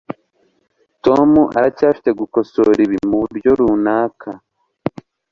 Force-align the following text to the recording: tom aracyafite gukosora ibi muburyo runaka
tom 1.05 1.31
aracyafite 1.57 2.09
gukosora 2.19 2.77
ibi 2.85 2.97
muburyo 3.09 3.49
runaka 3.59 4.29